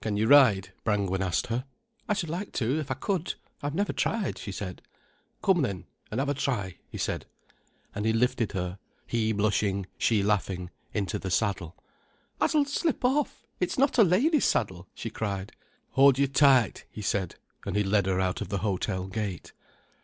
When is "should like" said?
2.14-2.52